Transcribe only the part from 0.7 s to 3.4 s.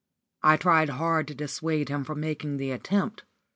hard to dissuade him from making the attempt.